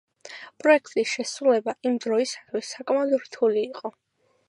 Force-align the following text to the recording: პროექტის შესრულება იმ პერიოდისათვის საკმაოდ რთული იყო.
პროექტის 0.63 1.11
შესრულება 1.17 1.77
იმ 1.89 2.01
პერიოდისათვის 2.07 2.75
საკმაოდ 2.79 3.17
რთული 3.31 3.67
იყო. 3.71 3.97